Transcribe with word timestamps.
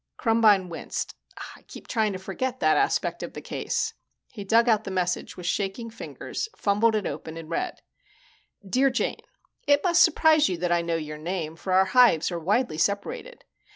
Krumbine 0.17 0.67
winced. 0.67 1.13
"I 1.55 1.61
keep 1.67 1.87
trying 1.87 2.11
to 2.13 2.17
forget 2.17 2.59
that 2.59 2.75
aspect 2.75 3.21
of 3.21 3.33
the 3.33 3.39
case." 3.39 3.93
He 4.31 4.43
dug 4.43 4.67
out 4.67 4.83
the 4.83 4.89
message 4.89 5.37
with 5.37 5.45
shaking 5.45 5.91
fingers, 5.91 6.49
fumbled 6.55 6.95
it 6.95 7.05
open 7.05 7.37
and 7.37 7.51
read: 7.51 7.83
Dear 8.67 8.89
Jane, 8.89 9.21
_It 9.67 9.83
must 9.83 10.01
surprise 10.03 10.49
you 10.49 10.57
that 10.57 10.71
I 10.71 10.81
know 10.81 10.95
your 10.95 11.19
name, 11.19 11.55
for 11.55 11.71
our 11.73 11.85
hives 11.85 12.31
are 12.31 12.39
widely 12.39 12.79
separated. 12.79 13.45